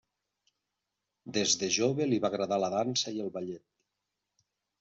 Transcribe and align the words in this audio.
Des 1.37 1.53
de 1.63 1.69
jove 1.77 2.07
li 2.09 2.21
va 2.25 2.31
agradar 2.33 2.61
la 2.65 2.73
dansa 2.77 3.15
i 3.19 3.23
el 3.27 3.33
ballet. 3.37 3.67